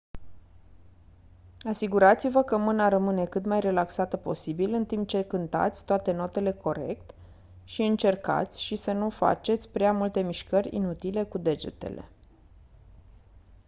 [1.63, 7.13] asigurați-vă că mâna rămâne cât mai relaxată posibil în timp ce cântați toate notele corect
[7.63, 12.09] și încercați și să nu faceți prea multe mișcări inutile cu degetele